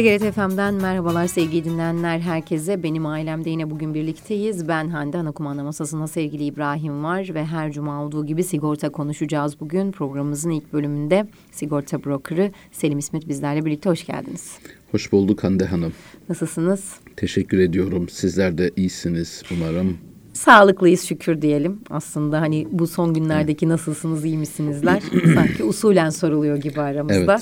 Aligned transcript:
TGRT 0.00 0.34
FM'den 0.34 0.74
merhabalar 0.74 1.26
sevgili 1.26 1.64
dinleyenler 1.64 2.18
herkese. 2.18 2.82
Benim 2.82 3.06
ailemde 3.06 3.50
yine 3.50 3.70
bugün 3.70 3.94
birlikteyiz. 3.94 4.68
Ben 4.68 4.88
Hande 4.88 5.18
ana 5.18 5.32
kumanda 5.32 5.62
masasında 5.62 6.06
sevgili 6.06 6.44
İbrahim 6.44 7.04
var 7.04 7.30
ve 7.34 7.44
her 7.44 7.72
cuma 7.72 8.04
olduğu 8.04 8.26
gibi 8.26 8.44
sigorta 8.44 8.88
konuşacağız 8.88 9.60
bugün. 9.60 9.92
Programımızın 9.92 10.50
ilk 10.50 10.72
bölümünde 10.72 11.26
sigorta 11.52 12.04
brokerı 12.04 12.52
Selim 12.72 12.98
İsmet 12.98 13.28
bizlerle 13.28 13.64
birlikte 13.64 13.90
hoş 13.90 14.06
geldiniz. 14.06 14.58
Hoş 14.90 15.12
bulduk 15.12 15.44
Hande 15.44 15.64
Hanım. 15.64 15.92
Nasılsınız? 16.28 16.94
Teşekkür 17.16 17.58
ediyorum. 17.58 18.08
Sizler 18.08 18.58
de 18.58 18.70
iyisiniz 18.76 19.42
umarım. 19.52 19.98
Sağlıklıyız 20.32 21.02
şükür 21.02 21.42
diyelim. 21.42 21.80
Aslında 21.90 22.40
hani 22.40 22.68
bu 22.70 22.86
son 22.86 23.14
günlerdeki 23.14 23.68
nasılsınız, 23.68 24.24
iyi 24.24 24.38
misinizler? 24.38 25.02
Sanki 25.34 25.64
usulen 25.64 26.10
soruluyor 26.10 26.56
gibi 26.56 26.80
aramızda. 26.80 27.40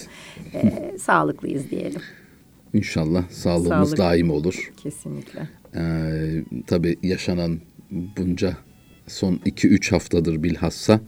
Evet. 0.54 0.64
Ee, 0.64 0.98
sağlıklıyız 0.98 1.70
diyelim. 1.70 2.00
İnşallah 2.74 3.30
sağlığımız 3.30 3.88
Sağlık. 3.88 3.98
daim 3.98 4.30
olur. 4.30 4.72
Kesinlikle. 4.76 5.48
Ee, 5.76 6.44
tabii 6.66 6.96
yaşanan 7.02 7.60
bunca 7.90 8.56
son 9.06 9.34
2-3 9.36 9.90
haftadır 9.90 10.42
bilhassa 10.42 11.00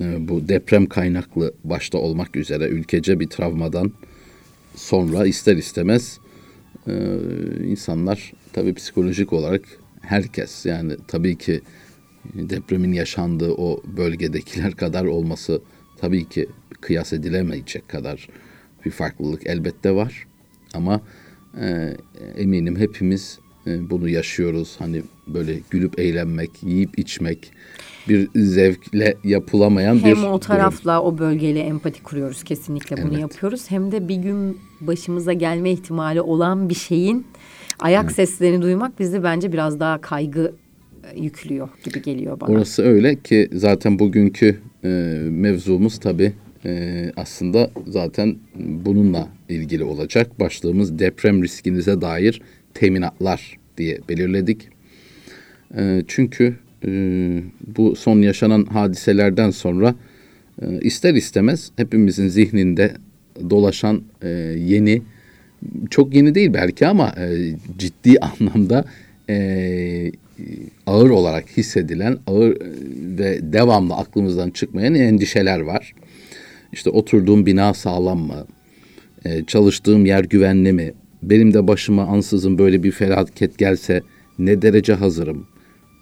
e, 0.00 0.28
bu 0.28 0.48
deprem 0.48 0.86
kaynaklı 0.86 1.54
başta 1.64 1.98
olmak 1.98 2.36
üzere 2.36 2.68
ülkece 2.68 3.20
bir 3.20 3.26
travmadan 3.26 3.92
sonra 4.74 5.26
ister 5.26 5.56
istemez 5.56 6.18
e, 6.86 6.92
insanlar 7.64 8.32
tabii 8.52 8.74
psikolojik 8.74 9.32
olarak 9.32 9.62
herkes 10.00 10.66
yani 10.66 10.96
tabii 11.08 11.38
ki 11.38 11.60
depremin 12.34 12.92
yaşandığı 12.92 13.52
o 13.52 13.82
bölgedekiler 13.96 14.72
kadar 14.76 15.04
olması 15.04 15.62
tabii 15.96 16.28
ki 16.28 16.48
kıyas 16.80 17.12
edilemeyecek 17.12 17.88
kadar 17.88 18.28
bir 18.84 18.90
farklılık 18.90 19.46
elbette 19.46 19.94
var. 19.94 20.26
Ama 20.76 21.00
e, 21.60 21.96
eminim 22.36 22.76
hepimiz 22.76 23.38
e, 23.66 23.90
bunu 23.90 24.08
yaşıyoruz. 24.08 24.76
Hani 24.78 25.02
böyle 25.26 25.58
gülüp 25.70 25.98
eğlenmek, 26.00 26.50
yiyip 26.62 26.98
içmek 26.98 27.52
bir 28.08 28.28
zevkle 28.34 29.14
yapılamayan 29.24 29.94
hem 29.94 30.04
bir... 30.04 30.16
Hem 30.16 30.24
o 30.24 30.40
tarafla 30.40 30.96
durum. 30.96 31.14
o 31.14 31.18
bölgeyle 31.18 31.60
empati 31.60 32.02
kuruyoruz 32.02 32.44
kesinlikle 32.44 32.96
bunu 32.96 33.12
evet. 33.12 33.20
yapıyoruz. 33.20 33.70
Hem 33.70 33.92
de 33.92 34.08
bir 34.08 34.16
gün 34.16 34.58
başımıza 34.80 35.32
gelme 35.32 35.70
ihtimali 35.70 36.20
olan 36.20 36.68
bir 36.68 36.74
şeyin 36.74 37.26
ayak 37.78 38.04
evet. 38.04 38.14
seslerini 38.16 38.62
duymak 38.62 38.98
bizi 38.98 39.22
bence 39.22 39.52
biraz 39.52 39.80
daha 39.80 40.00
kaygı 40.00 40.52
e, 41.12 41.20
yüklüyor 41.20 41.68
gibi 41.84 42.02
geliyor 42.02 42.40
bana. 42.40 42.50
Orası 42.50 42.82
öyle 42.82 43.16
ki 43.16 43.48
zaten 43.52 43.98
bugünkü 43.98 44.60
e, 44.84 44.88
mevzumuz 45.30 45.98
tabii 45.98 46.32
e, 46.64 47.12
aslında 47.16 47.70
zaten 47.86 48.36
bununla 48.56 49.28
ilgili 49.48 49.84
olacak. 49.84 50.40
Başlığımız 50.40 50.98
deprem 50.98 51.42
riskinize 51.42 52.00
dair 52.00 52.42
teminatlar 52.74 53.58
diye 53.78 53.98
belirledik. 54.08 54.68
E, 55.76 56.02
çünkü 56.08 56.54
e, 56.86 56.90
bu 57.76 57.96
son 57.96 58.22
yaşanan 58.22 58.64
hadiselerden 58.64 59.50
sonra 59.50 59.94
e, 60.62 60.80
ister 60.80 61.14
istemez 61.14 61.70
hepimizin 61.76 62.28
zihninde 62.28 62.92
dolaşan 63.50 64.02
e, 64.22 64.28
yeni, 64.58 65.02
çok 65.90 66.14
yeni 66.14 66.34
değil 66.34 66.54
belki 66.54 66.86
ama 66.86 67.14
e, 67.18 67.54
ciddi 67.78 68.18
anlamda 68.20 68.84
e, 69.30 70.12
ağır 70.86 71.10
olarak 71.10 71.56
hissedilen, 71.56 72.18
ağır 72.26 72.56
ve 73.18 73.52
devamlı 73.52 73.94
aklımızdan 73.94 74.50
çıkmayan 74.50 74.94
endişeler 74.94 75.60
var. 75.60 75.94
İşte 76.72 76.90
oturduğum 76.90 77.46
bina 77.46 77.74
sağlam 77.74 78.18
mı? 78.18 78.46
Ee, 79.26 79.44
çalıştığım 79.46 80.06
yer 80.06 80.24
güvenli 80.24 80.72
mi? 80.72 80.92
Benim 81.22 81.54
de 81.54 81.68
başıma 81.68 82.02
ansızın 82.02 82.58
böyle 82.58 82.82
bir 82.82 82.90
felaket 82.90 83.58
gelse 83.58 84.02
ne 84.38 84.62
derece 84.62 84.94
hazırım? 84.94 85.46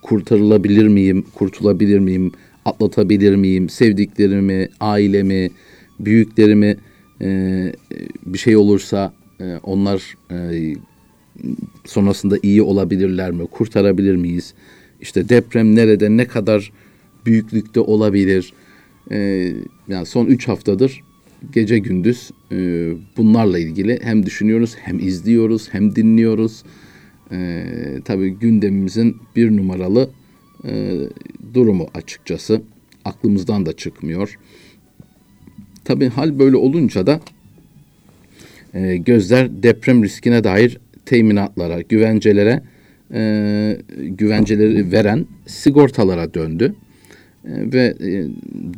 Kurtarılabilir 0.02 0.88
miyim? 0.88 1.24
Kurtulabilir 1.34 1.98
miyim? 1.98 2.32
Atlatabilir 2.64 3.36
miyim? 3.36 3.68
Sevdiklerimi, 3.68 4.68
ailemi, 4.80 5.50
büyüklerimi 6.00 6.76
e, 7.20 7.72
bir 8.26 8.38
şey 8.38 8.56
olursa 8.56 9.12
e, 9.40 9.56
onlar 9.62 10.14
e, 10.30 10.74
sonrasında 11.84 12.36
iyi 12.42 12.62
olabilirler 12.62 13.30
mi? 13.30 13.46
Kurtarabilir 13.46 14.16
miyiz? 14.16 14.54
İşte 15.00 15.28
deprem 15.28 15.76
nerede, 15.76 16.16
ne 16.16 16.26
kadar 16.26 16.72
büyüklükte 17.26 17.80
olabilir? 17.80 18.52
e, 19.10 19.52
yani 19.88 20.06
son 20.06 20.26
üç 20.26 20.48
haftadır 20.48 21.00
gece 21.52 21.78
gündüz 21.78 22.30
e, 22.52 22.56
bunlarla 23.16 23.58
ilgili 23.58 23.98
hem 24.02 24.26
düşünüyoruz 24.26 24.76
hem 24.80 24.98
izliyoruz 24.98 25.68
hem 25.72 25.96
dinliyoruz. 25.96 26.62
E, 27.32 27.64
tabii 28.04 28.30
gündemimizin 28.30 29.16
bir 29.36 29.56
numaralı 29.56 30.10
e, 30.64 30.94
durumu 31.54 31.88
açıkçası 31.94 32.62
aklımızdan 33.04 33.66
da 33.66 33.72
çıkmıyor. 33.72 34.38
Tabii 35.84 36.08
hal 36.08 36.38
böyle 36.38 36.56
olunca 36.56 37.06
da 37.06 37.20
gözler 38.96 39.62
deprem 39.62 40.04
riskine 40.04 40.44
dair 40.44 40.78
teminatlara, 41.06 41.80
güvencelere, 41.80 42.62
güvenceleri 43.98 44.92
veren 44.92 45.26
sigortalara 45.46 46.34
döndü. 46.34 46.74
Ve 47.44 47.94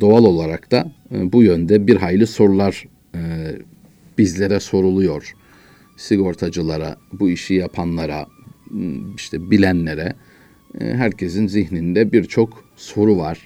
doğal 0.01 0.25
olarak 0.25 0.71
da 0.71 0.91
bu 1.11 1.43
yönde 1.43 1.87
bir 1.87 1.95
hayli 1.95 2.27
sorular 2.27 2.87
bizlere 4.17 4.59
soruluyor. 4.59 5.33
Sigortacılara, 5.97 6.97
bu 7.13 7.29
işi 7.29 7.53
yapanlara, 7.53 8.27
işte 9.15 9.51
bilenlere 9.51 10.13
herkesin 10.79 11.47
zihninde 11.47 12.11
birçok 12.11 12.63
soru 12.75 13.17
var. 13.17 13.45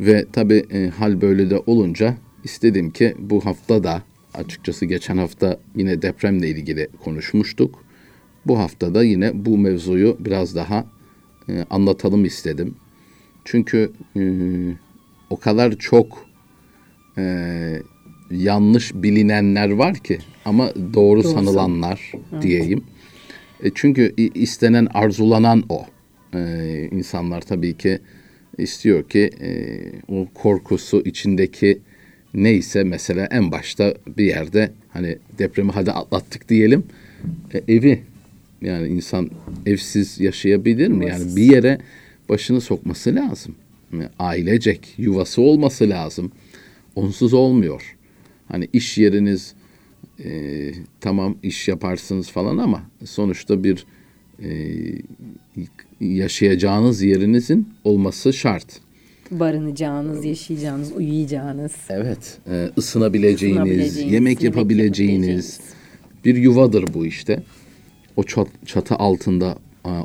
Ve 0.00 0.26
tabii 0.32 0.90
hal 0.90 1.20
böyle 1.20 1.50
de 1.50 1.58
olunca 1.66 2.14
istedim 2.44 2.90
ki 2.90 3.14
bu 3.18 3.44
hafta 3.44 3.84
da 3.84 4.02
açıkçası 4.34 4.86
geçen 4.86 5.16
hafta 5.16 5.60
yine 5.76 6.02
depremle 6.02 6.48
ilgili 6.48 6.88
konuşmuştuk. 7.04 7.84
Bu 8.46 8.58
hafta 8.58 8.94
da 8.94 9.04
yine 9.04 9.44
bu 9.44 9.58
mevzuyu 9.58 10.16
biraz 10.20 10.54
daha 10.54 10.86
anlatalım 11.70 12.24
istedim. 12.24 12.74
Çünkü 13.44 13.92
e, 14.16 14.22
o 15.30 15.36
kadar 15.36 15.72
çok 15.78 16.26
e, 17.18 17.82
yanlış 18.30 18.94
bilinenler 18.94 19.70
var 19.70 19.94
ki 19.94 20.18
ama 20.44 20.74
doğru, 20.74 20.94
doğru 20.94 21.22
sanılanlar 21.22 22.12
evet. 22.32 22.42
diyeyim. 22.42 22.84
E, 23.62 23.70
çünkü 23.74 24.14
istenen, 24.34 24.88
arzulanan 24.94 25.64
o. 25.68 25.86
E, 26.34 26.88
insanlar 26.90 27.40
tabii 27.40 27.76
ki 27.76 27.98
istiyor 28.58 29.08
ki 29.08 29.30
e, 29.40 29.80
o 30.08 30.26
korkusu 30.34 31.02
içindeki 31.04 31.78
neyse 32.34 32.84
mesela 32.84 33.28
en 33.30 33.52
başta 33.52 33.94
bir 34.18 34.24
yerde 34.24 34.70
hani 34.92 35.18
depremi 35.38 35.72
hadi 35.72 35.92
atlattık 35.92 36.48
diyelim. 36.48 36.84
E, 37.54 37.74
evi 37.74 38.02
yani 38.62 38.88
insan 38.88 39.30
evsiz 39.66 40.20
yaşayabilir 40.20 40.88
mi? 40.88 41.06
Yani 41.08 41.36
bir 41.36 41.52
yere 41.52 41.78
başını 42.28 42.60
sokması 42.60 43.14
lazım. 43.14 43.54
Ailecek 44.18 44.94
yuvası 44.98 45.42
olması 45.42 45.88
lazım. 45.88 46.32
Onsuz 46.94 47.34
olmuyor. 47.34 47.96
Hani 48.48 48.68
iş 48.72 48.98
yeriniz 48.98 49.54
e, 50.24 50.70
tamam 51.00 51.36
iş 51.42 51.68
yaparsınız 51.68 52.30
falan 52.30 52.58
ama 52.58 52.82
sonuçta 53.04 53.64
bir 53.64 53.86
e, 54.42 54.48
yaşayacağınız 56.00 57.02
yerinizin 57.02 57.68
olması 57.84 58.32
şart. 58.32 58.80
Barınacağınız, 59.30 60.24
yaşayacağınız, 60.24 60.92
uyuyacağınız. 60.92 61.72
Evet, 61.90 62.38
e, 62.50 62.70
ısınabileceğiniz, 62.78 63.58
ısınabileceğiniz 63.58 64.12
yemek, 64.12 64.42
yapabileceğiniz, 64.42 65.18
yapabileceğiniz 65.18 65.60
bir 66.24 66.36
yuvadır 66.36 66.94
bu 66.94 67.06
işte. 67.06 67.42
O 68.16 68.22
çatı 68.66 68.94
altında 68.94 69.58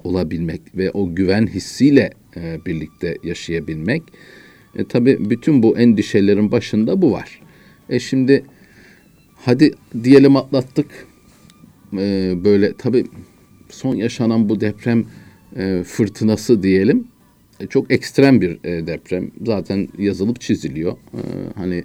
olabilmek 0.04 0.62
ve 0.78 0.92
o 0.92 1.16
güven 1.16 1.48
hissiyle 1.48 2.12
e, 2.38 2.66
birlikte 2.66 3.18
yaşayabilmek. 3.24 4.04
E, 4.76 4.86
tabii 4.86 5.30
bütün 5.30 5.64
bu 5.64 5.78
endişelerin 5.78 6.52
başında 6.52 7.02
bu 7.02 7.12
var. 7.12 7.42
E 7.90 8.00
şimdi 8.00 8.46
hadi 9.36 9.74
diyelim 10.04 10.36
atlattık. 10.36 11.08
E, 11.94 12.34
böyle 12.44 12.74
tabii 12.74 13.06
son 13.70 13.96
yaşanan 13.96 14.50
bu 14.50 14.62
deprem 14.62 15.06
e, 15.58 15.84
fırtınası 15.84 16.64
diyelim. 16.64 17.08
E, 17.60 17.68
çok 17.68 17.92
ekstrem 17.92 18.42
bir 18.42 18.60
e, 18.64 18.88
deprem. 18.88 19.32
Zaten 19.46 19.88
yazılıp 19.98 20.42
çiziliyor. 20.42 20.92
E, 20.92 21.22
hani 21.56 21.84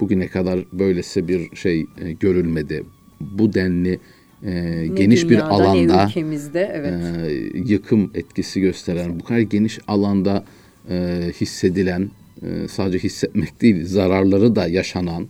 bugüne 0.00 0.28
kadar 0.28 0.64
böylesi 0.72 1.28
bir 1.28 1.56
şey 1.56 1.80
e, 1.80 2.12
görülmedi. 2.12 2.84
Bu 3.20 3.54
denli 3.54 4.00
e, 4.44 4.86
geniş 4.94 5.28
dünyada, 5.28 5.46
bir 5.46 5.54
alanda 5.54 6.06
ülkemizde, 6.06 6.72
evet. 6.74 6.94
e, 6.94 7.58
yıkım 7.58 8.10
etkisi 8.14 8.60
gösteren 8.60 9.20
bu 9.20 9.24
kadar 9.24 9.40
geniş 9.40 9.78
alanda 9.88 10.44
e, 10.90 11.26
hissedilen 11.40 12.10
e, 12.42 12.68
sadece 12.68 12.98
hissetmek 12.98 13.60
değil 13.62 13.86
zararları 13.86 14.56
da 14.56 14.66
yaşanan 14.66 15.28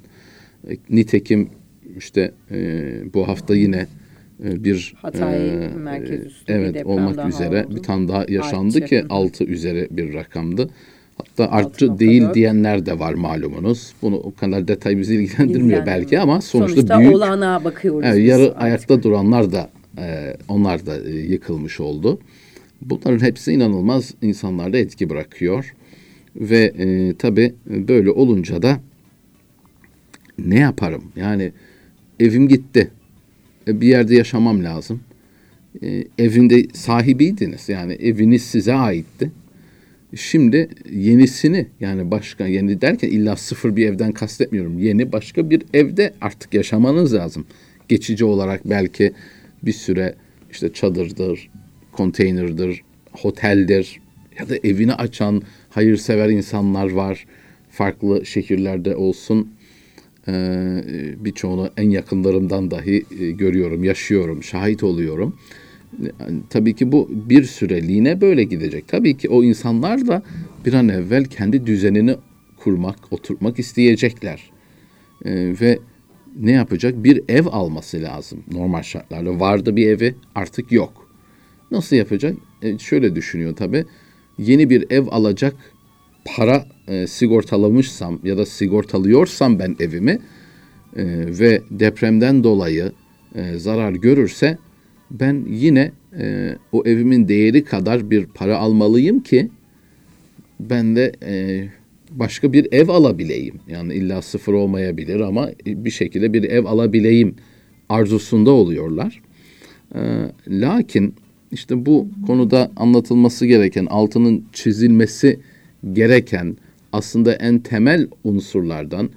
e, 0.70 0.76
nitekim 0.90 1.48
işte 1.98 2.32
e, 2.50 2.92
bu 3.14 3.28
hafta 3.28 3.54
yine 3.54 3.86
e, 4.44 4.64
bir 4.64 4.94
Hatay 4.96 5.64
e, 5.64 5.68
merkez 5.68 6.26
üstü 6.26 6.52
evet 6.52 6.74
bir 6.74 6.84
olmak 6.84 7.28
üzere 7.28 7.66
oldu. 7.66 7.76
bir 7.76 7.82
tane 7.82 8.08
daha 8.08 8.24
yaşandı 8.28 8.78
Artçı. 8.78 8.86
ki. 8.86 9.04
6 9.10 9.44
üzeri 9.44 9.88
bir 9.90 10.14
rakamdı. 10.14 10.70
Hatta 11.28 11.50
artçı 11.50 11.87
6.4. 11.87 11.99
değil 11.99 12.25
diyenler 12.34 12.87
de 12.87 12.99
var 12.99 13.14
malumunuz. 13.14 13.93
Bunu 14.02 14.17
o 14.17 14.34
kadar 14.34 14.69
detay 14.69 14.99
bizi 14.99 15.14
ilgilendirmiyor 15.14 15.87
belki 15.87 16.20
ama 16.20 16.40
sonuçta, 16.40 16.75
Sonuçta 16.76 16.99
büyük. 16.99 17.14
olanağa 17.14 17.64
bakıyoruz. 17.64 18.17
Biz 18.17 18.25
yarı 18.25 18.43
artık. 18.43 18.62
ayakta 18.62 19.02
duranlar 19.02 19.52
da 19.52 19.70
e, 19.99 20.37
onlar 20.49 20.87
da 20.87 21.08
e, 21.08 21.11
yıkılmış 21.11 21.81
oldu. 21.81 22.19
Bunların 22.82 23.25
hepsi 23.26 23.52
inanılmaz 23.52 24.14
insanlarda 24.22 24.78
etki 24.78 25.11
bırakıyor. 25.11 25.75
Ve 26.37 26.72
e, 26.78 27.14
tabii 27.19 27.55
böyle 27.67 28.11
olunca 28.11 28.62
da 28.62 28.81
ne 30.38 30.58
yaparım? 30.58 31.05
Yani 31.17 31.52
evim 32.20 32.49
gitti. 32.49 32.90
E, 33.69 33.81
bir 33.81 33.88
yerde 33.88 34.14
yaşamam 34.14 34.64
lazım. 34.64 35.00
E, 35.82 36.05
evinde 36.19 36.64
sahibiydiniz. 36.72 37.69
Yani 37.69 37.93
eviniz 37.93 38.43
size 38.43 38.75
aitti. 38.75 39.31
Şimdi 40.16 40.68
yenisini 40.92 41.66
yani 41.80 42.10
başka 42.10 42.46
yeni 42.46 42.80
derken 42.80 43.08
illa 43.08 43.36
sıfır 43.36 43.76
bir 43.76 43.86
evden 43.86 44.12
kastetmiyorum. 44.12 44.78
Yeni 44.78 45.12
başka 45.12 45.50
bir 45.50 45.62
evde 45.74 46.14
artık 46.20 46.54
yaşamanız 46.54 47.14
lazım. 47.14 47.46
Geçici 47.88 48.24
olarak 48.24 48.60
belki 48.64 49.12
bir 49.62 49.72
süre 49.72 50.14
işte 50.50 50.72
çadırdır, 50.72 51.50
konteynerdir, 51.92 52.82
oteldir 53.24 54.00
ya 54.38 54.48
da 54.48 54.56
evini 54.56 54.94
açan 54.94 55.42
hayırsever 55.70 56.28
insanlar 56.28 56.90
var. 56.90 57.26
Farklı 57.70 58.26
şehirlerde 58.26 58.96
olsun. 58.96 59.48
Birçoğunu 61.24 61.70
en 61.76 61.90
yakınlarımdan 61.90 62.70
dahi 62.70 63.04
görüyorum, 63.38 63.84
yaşıyorum, 63.84 64.42
şahit 64.42 64.82
oluyorum. 64.82 65.38
Tabii 66.50 66.75
ki 66.75 66.92
bu 66.92 67.10
bir 67.12 67.44
süreliğine 67.44 68.20
böyle 68.20 68.44
gidecek. 68.44 68.88
Tabii 68.88 69.16
ki 69.16 69.28
o 69.28 69.44
insanlar 69.44 70.06
da 70.06 70.22
bir 70.66 70.75
an 70.75 70.88
evvel 70.88 71.25
kendi 71.25 71.66
düzenini 71.66 72.16
kurmak, 72.56 73.12
oturtmak 73.12 73.58
isteyecekler. 73.58 74.50
Ee, 75.25 75.54
ve 75.60 75.78
ne 76.40 76.52
yapacak? 76.52 77.04
Bir 77.04 77.22
ev 77.28 77.46
alması 77.46 78.02
lazım 78.02 78.44
normal 78.52 78.82
şartlarda. 78.82 79.40
Vardı 79.40 79.76
bir 79.76 79.87
evi, 79.88 80.14
artık 80.34 80.72
yok. 80.72 81.10
Nasıl 81.70 81.96
yapacak? 81.96 82.36
E, 82.62 82.78
şöyle 82.78 83.14
düşünüyor 83.14 83.56
tabii. 83.56 83.84
Yeni 84.38 84.70
bir 84.70 84.90
ev 84.90 85.06
alacak 85.10 85.54
para 86.25 86.66
e, 86.88 87.06
sigortalamışsam 87.06 88.20
ya 88.25 88.38
da 88.38 88.46
sigortalıyorsam 88.46 89.58
ben 89.58 89.76
evimi 89.81 90.19
e, 90.96 91.04
ve 91.38 91.62
depremden 91.70 92.44
dolayı 92.44 92.93
e, 93.34 93.58
zarar 93.58 93.93
görürse 93.93 94.58
ben 95.10 95.44
yine 95.48 95.92
e, 96.18 96.54
o 96.72 96.82
evimin 96.86 97.28
değeri 97.28 97.64
kadar 97.64 98.10
bir 98.10 98.26
para 98.26 98.58
almalıyım 98.58 99.20
ki 99.20 99.48
ben 100.60 100.96
de 100.96 101.12
e, 101.22 101.64
başka 102.10 102.52
bir 102.52 102.72
ev 102.72 102.88
alabileyim. 102.88 103.54
Yani 103.68 103.94
illa 103.94 104.22
sıfır 104.22 104.52
olmayabilir 104.52 105.20
ama 105.20 105.50
bir 105.66 105.90
şekilde 105.90 106.32
bir 106.32 106.44
ev 106.44 106.64
alabileyim 106.64 107.34
arzusunda 107.88 108.50
oluyorlar. 108.50 109.22
E, 109.94 110.00
lakin 110.48 111.14
işte 111.52 111.86
bu 111.86 112.08
konuda 112.26 112.70
anlatılması 112.76 113.46
gereken, 113.46 113.86
altının 113.86 114.44
çizilmesi 114.52 115.40
gereken 115.92 116.56
aslında 116.92 117.32
en 117.34 117.58
temel 117.58 118.08
unsurlardan 118.24 119.10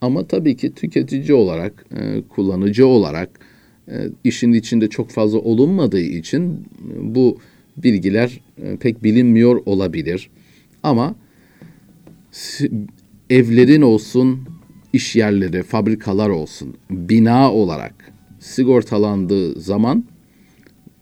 ama 0.00 0.26
tabii 0.26 0.56
ki 0.56 0.74
tüketici 0.74 1.34
olarak, 1.34 1.84
e, 1.96 2.22
kullanıcı 2.28 2.86
olarak 2.86 3.30
işin 4.24 4.52
içinde 4.52 4.88
çok 4.88 5.10
fazla 5.10 5.38
olunmadığı 5.38 6.00
için 6.00 6.50
e, 6.50 7.14
bu 7.14 7.38
bilgiler 7.76 8.40
e, 8.62 8.76
pek 8.76 9.04
bilinmiyor 9.04 9.62
olabilir. 9.66 10.30
Ama 10.82 11.14
evlerin 13.30 13.82
olsun, 13.82 14.40
iş 14.92 15.16
yerleri, 15.16 15.62
fabrikalar 15.62 16.28
olsun, 16.28 16.76
bina 16.90 17.52
olarak 17.52 18.12
sigortalandığı 18.38 19.60
zaman 19.60 20.04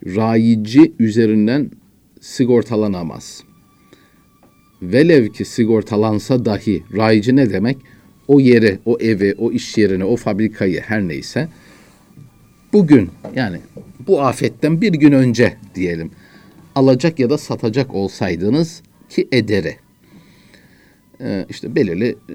rayici 0.06 0.93
üzerinden 0.99 1.70
sigortalanamaz. 2.20 3.43
Velev 4.82 5.29
ki 5.29 5.44
sigortalansa 5.44 6.44
dahi 6.44 6.82
rayici 6.96 7.37
ne 7.37 7.50
demek? 7.50 7.76
O 8.29 8.41
yeri, 8.41 8.79
o 8.84 8.99
evi, 9.00 9.34
o 9.38 9.52
iş 9.52 9.79
yerini, 9.79 10.05
o 10.05 10.17
fabrikayı 10.17 10.81
her 10.81 11.08
neyse 11.08 11.49
bugün 12.73 13.11
yani 13.35 13.61
bu 14.06 14.23
afetten 14.23 14.81
bir 14.81 14.93
gün 14.93 15.12
önce 15.12 15.56
diyelim 15.75 16.11
alacak 16.75 17.19
ya 17.19 17.31
da 17.31 17.38
satacak 17.38 17.94
olsaydınız 17.94 18.82
ki 19.09 19.29
ederi. 19.32 19.76
Ee, 21.20 21.47
işte 21.49 21.75
belirli 21.75 22.17
e, 22.29 22.35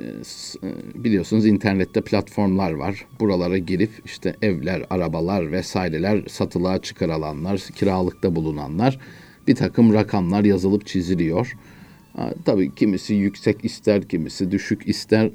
e, 0.67 1.03
biliyorsunuz 1.03 1.45
internette 1.45 2.01
platformlar 2.01 2.71
var. 2.71 3.05
Buralara 3.19 3.57
girip 3.57 3.91
işte 4.05 4.35
evler, 4.41 4.85
arabalar 4.89 5.51
vesaireler 5.51 6.23
satılığa 6.27 6.81
çıkarılanlar, 6.81 7.57
kiralıkta 7.57 8.35
bulunanlar 8.35 8.99
bir 9.47 9.55
takım 9.55 9.93
rakamlar 9.93 10.43
yazılıp 10.43 10.85
çiziliyor. 10.85 11.53
Ha, 12.15 12.33
tabii 12.45 12.75
kimisi 12.75 13.13
yüksek 13.13 13.65
ister, 13.65 14.07
kimisi 14.07 14.51
düşük 14.51 14.87
ister 14.87 15.29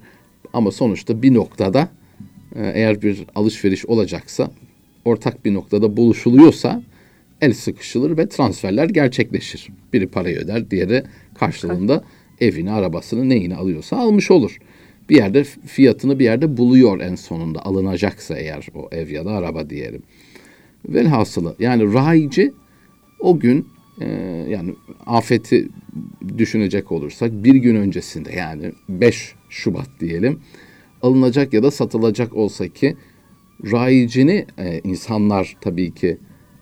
ama 0.52 0.70
sonuçta 0.70 1.22
bir 1.22 1.34
noktada 1.34 1.88
e, 2.54 2.72
eğer 2.74 3.02
bir 3.02 3.24
alışveriş 3.34 3.86
olacaksa 3.86 4.50
ortak 5.08 5.44
bir 5.44 5.54
noktada 5.54 5.96
buluşuluyorsa 5.96 6.82
el 7.40 7.52
sıkışılır 7.52 8.18
ve 8.18 8.28
transferler 8.28 8.88
gerçekleşir. 8.88 9.68
Biri 9.92 10.06
parayı 10.06 10.36
öder, 10.36 10.70
diğeri 10.70 11.02
karşılığında 11.34 12.04
evini, 12.40 12.72
arabasını, 12.72 13.28
neyini 13.28 13.56
alıyorsa 13.56 13.96
almış 13.96 14.30
olur. 14.30 14.58
Bir 15.10 15.16
yerde 15.16 15.44
fiyatını 15.44 16.18
bir 16.18 16.24
yerde 16.24 16.56
buluyor 16.56 17.00
en 17.00 17.14
sonunda 17.14 17.66
alınacaksa 17.66 18.38
eğer 18.38 18.68
o 18.74 18.88
ev 18.92 19.10
ya 19.10 19.24
da 19.24 19.30
araba 19.30 19.70
diyelim. 19.70 20.02
Velhasılı 20.88 21.56
yani 21.58 21.94
rayici 21.94 22.52
o 23.20 23.38
gün 23.38 23.66
e, 24.00 24.08
yani 24.48 24.74
afeti 25.06 25.68
düşünecek 26.38 26.92
olursak 26.92 27.30
bir 27.32 27.54
gün 27.54 27.74
öncesinde 27.74 28.32
yani 28.32 28.72
5 28.88 29.34
Şubat 29.50 29.88
diyelim 30.00 30.40
alınacak 31.02 31.52
ya 31.52 31.62
da 31.62 31.70
satılacak 31.70 32.36
olsa 32.36 32.68
ki 32.68 32.96
rayicini 33.64 34.46
e, 34.58 34.80
insanlar 34.84 35.56
tabii 35.60 35.94
ki 35.94 36.18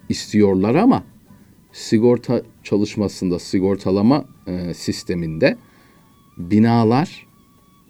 istiyorlar 0.09 0.75
ama 0.75 1.05
sigorta 1.73 2.43
çalışmasında 2.63 3.39
sigortalama 3.39 4.25
e, 4.47 4.75
sisteminde 4.75 5.57
binalar 6.39 7.27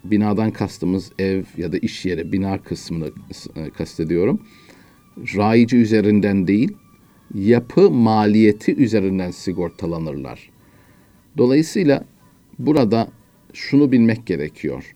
binadan 0.05 0.51
kastımız 0.51 1.13
ev 1.19 1.45
ya 1.57 1.73
da 1.73 1.79
iş 1.79 2.05
yeri 2.05 2.33
bina 2.33 2.63
kısmını 2.63 3.11
e, 3.57 3.71
kastediyorum. 3.71 4.41
Rayici 5.37 5.77
üzerinden 5.77 6.47
değil 6.47 6.73
yapı 7.35 7.91
maliyeti 7.91 8.75
üzerinden 8.75 9.31
sigortalanırlar. 9.31 10.51
Dolayısıyla 11.39 12.05
burada 12.59 13.09
şunu 13.53 13.93
bilmek 13.93 14.27
gerekiyor. 14.27 14.95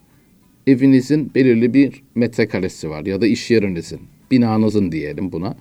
Evinizin 0.67 1.31
belirli 1.35 1.75
bir 1.75 2.02
metrekaresi 2.14 2.90
var 2.90 3.07
ya 3.07 3.21
da 3.21 3.26
iş 3.26 3.50
yerinizin, 3.50 4.00
binanızın 4.31 4.93
diyelim 4.93 5.33
buna. 5.33 5.57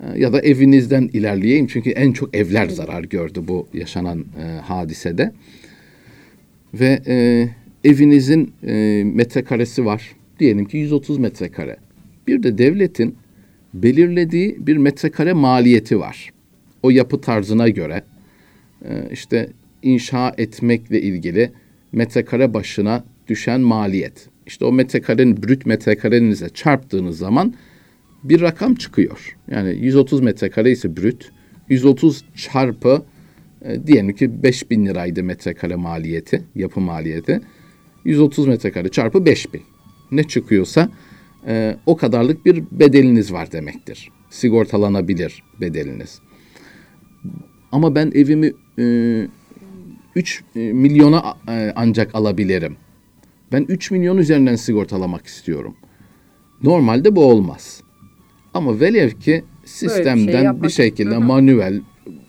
Ee, 0.00 0.20
Ya 0.20 0.32
da 0.32 0.40
evinizden 0.40 1.10
ilerleyeyim 1.12 1.66
çünkü 1.66 1.90
en 1.90 2.12
çok 2.12 2.36
evler 2.36 2.68
zarar 2.68 3.04
gördü 3.04 3.42
bu 3.48 3.68
yaşanan 3.74 4.18
e, 4.18 4.60
hadisede. 4.60 5.32
Ve 6.74 7.02
e, 7.06 7.48
evinizin 7.84 8.52
e, 8.66 9.02
metrekaresi 9.04 9.84
var. 9.84 10.16
Diyelim 10.38 10.64
ki 10.64 10.76
130 10.76 11.18
metrekare. 11.18 11.76
Bir 12.26 12.42
de 12.42 12.58
devletin 12.58 13.14
belirlediği 13.74 14.66
bir 14.66 14.76
metrekare 14.76 15.32
maliyeti 15.32 16.00
var. 16.00 16.30
O 16.82 16.90
yapı 16.90 17.20
tarzına 17.20 17.68
göre 17.68 18.02
e, 18.84 19.08
işte 19.12 19.48
inşa 19.82 20.34
etmekle 20.38 21.02
ilgili 21.02 21.52
metrekare 21.92 22.54
başına 22.54 23.04
düşen 23.32 23.60
maliyet. 23.60 24.28
İşte 24.46 24.64
o 24.64 24.72
metrekarenin 24.72 25.42
brüt 25.42 25.66
metrekarenize 25.66 26.48
çarptığınız 26.48 27.18
zaman 27.18 27.54
bir 28.24 28.40
rakam 28.40 28.74
çıkıyor. 28.74 29.36
Yani 29.50 29.76
130 29.76 30.20
metrekare 30.20 30.70
ise 30.70 30.96
brüt, 30.96 31.30
130 31.68 32.24
çarpı 32.36 33.02
e, 33.62 33.86
diyelim 33.86 34.14
ki 34.14 34.42
5000 34.42 34.86
liraydı 34.86 35.22
metrekare 35.22 35.76
maliyeti, 35.76 36.42
yapı 36.54 36.80
maliyeti. 36.80 37.40
130 38.04 38.46
metrekare 38.46 38.88
çarpı 38.88 39.26
5000. 39.26 39.62
Ne 40.10 40.24
çıkıyorsa 40.24 40.90
e, 41.46 41.76
o 41.86 41.96
kadarlık 41.96 42.46
bir 42.46 42.64
bedeliniz 42.72 43.32
var 43.32 43.52
demektir. 43.52 44.10
Sigortalanabilir 44.30 45.42
bedeliniz. 45.60 46.20
Ama 47.72 47.94
ben 47.94 48.12
evimi 48.14 48.52
e, 48.78 49.26
3 50.16 50.44
milyona 50.54 51.34
e, 51.48 51.72
ancak 51.76 52.14
alabilirim. 52.14 52.76
Ben 53.52 53.64
3 53.68 53.90
milyon 53.90 54.16
üzerinden 54.16 54.56
sigortalamak 54.56 55.26
istiyorum. 55.26 55.76
Normalde 56.62 57.16
bu 57.16 57.24
olmaz. 57.24 57.82
Ama 58.54 58.80
velev 58.80 59.10
ki 59.10 59.24
şey 59.24 59.42
sistemden 59.64 60.26
bir, 60.26 60.32
yapmak- 60.32 60.70
şekilde 60.70 61.18
manuel 61.18 61.80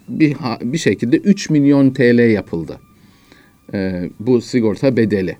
bir 0.07 0.35
bir 0.61 0.77
şekilde 0.77 1.17
3 1.17 1.49
milyon 1.49 1.89
TL 1.91 2.31
yapıldı. 2.31 2.79
Ee, 3.73 4.09
bu 4.19 4.41
sigorta 4.41 4.97
bedeli. 4.97 5.37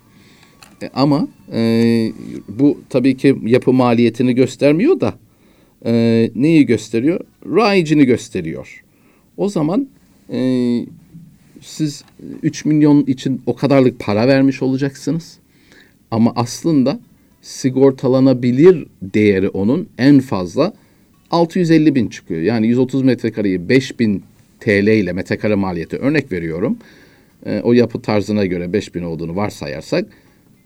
E, 0.84 0.90
ama 0.94 1.28
e, 1.54 2.12
bu 2.50 2.82
tabii 2.90 3.18
ki 3.18 3.36
yapı 3.46 3.74
maliyetini 3.74 4.36
göstermiyor 4.36 5.00
da 5.00 5.14
e, 5.86 6.32
neyi 6.36 6.66
gösteriyor? 6.66 7.20
Rayicini 7.46 8.06
gösteriyor. 8.06 8.84
O 9.38 9.50
zaman 9.50 9.88
e, 10.34 10.40
siz 11.62 12.04
3 12.44 12.66
milyon 12.66 13.04
için 13.06 13.42
o 13.46 13.56
kadarlık 13.56 14.00
para 14.00 14.28
vermiş 14.28 14.62
olacaksınız. 14.62 15.43
Ama 16.14 16.34
aslında 16.36 17.00
sigortalanabilir 17.42 18.88
değeri 19.02 19.50
onun 19.50 19.90
en 19.98 20.20
fazla 20.20 20.74
650 21.32 21.96
bin 21.96 22.08
çıkıyor. 22.08 22.42
Yani 22.42 22.68
130 22.68 23.04
metrekareyi 23.04 23.70
5000 23.70 24.24
TL 24.60 24.88
ile 24.88 25.14
metrekare 25.14 25.56
maliyeti 25.56 25.98
örnek 25.98 26.32
veriyorum. 26.32 26.78
Ee, 27.46 27.62
o 27.64 27.74
yapı 27.74 28.02
tarzına 28.02 28.46
göre 28.46 28.74
5000 28.74 29.04
olduğunu 29.04 29.36
varsayarsak 29.36 30.06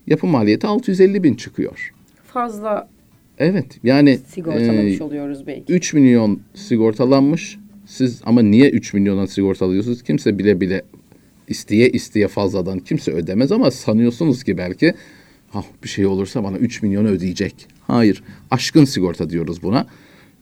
yapı 0.07 0.27
maliyeti 0.27 0.67
650 0.67 1.23
bin 1.23 1.33
çıkıyor. 1.33 1.93
Fazla 2.25 2.89
Evet 3.39 3.65
yani 3.83 4.17
sigortalamış 4.17 5.01
e, 5.01 5.03
oluyoruz 5.03 5.47
belki. 5.47 5.73
3 5.73 5.93
milyon 5.93 6.39
sigortalanmış. 6.53 7.57
Siz 7.85 8.21
ama 8.25 8.41
niye 8.41 8.69
3 8.69 8.93
milyona 8.93 9.27
sigortalıyorsunuz? 9.27 10.03
Kimse 10.03 10.39
bile 10.39 10.61
bile 10.61 10.81
isteye 11.47 11.89
isteye 11.89 12.27
fazladan 12.27 12.79
kimse 12.79 13.11
ödemez 13.11 13.51
ama 13.51 13.71
sanıyorsunuz 13.71 14.43
ki 14.43 14.57
belki 14.57 14.93
ah 15.57 15.65
bir 15.83 15.89
şey 15.89 16.05
olursa 16.05 16.43
bana 16.43 16.57
3 16.57 16.81
milyon 16.81 17.05
ödeyecek. 17.05 17.67
Hayır. 17.87 18.23
Aşkın 18.51 18.85
sigorta 18.85 19.29
diyoruz 19.29 19.63
buna. 19.63 19.87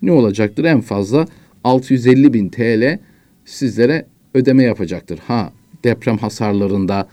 Ne 0.01 0.11
olacaktır? 0.11 0.63
En 0.63 0.81
fazla 0.81 1.27
650 1.63 2.33
bin 2.33 2.49
TL 2.49 2.99
sizlere 3.45 4.05
ödeme 4.33 4.63
yapacaktır. 4.63 5.19
Ha 5.27 5.53
deprem 5.83 6.17
hasarlarında 6.17 7.07